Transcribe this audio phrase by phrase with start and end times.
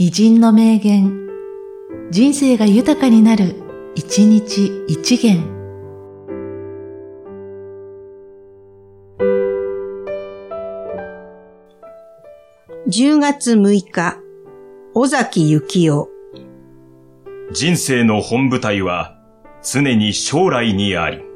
[0.00, 1.26] 偉人の名言、
[2.12, 3.56] 人生が豊かになる、
[3.96, 5.42] 一日一元。
[12.86, 14.18] 10月6日、
[14.94, 16.06] 尾崎幸雄。
[17.50, 19.18] 人生の本舞台は
[19.64, 21.27] 常に将来にあり。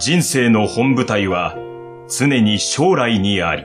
[0.00, 1.56] 人生の本舞台は
[2.08, 3.64] 常に将来にあり。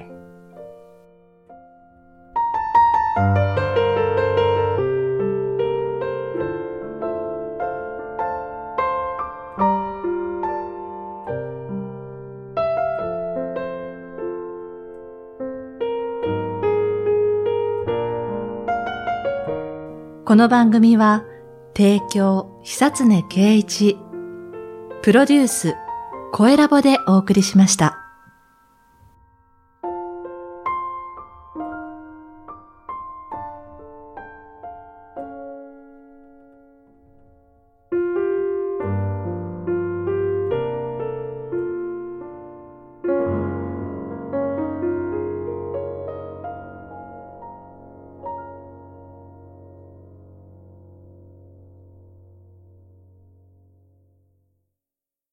[20.26, 21.26] この番組は、
[21.78, 24.00] 提供、久常圭一、
[25.04, 25.76] プロデュース、
[26.36, 28.03] 声ラボでお送りしました。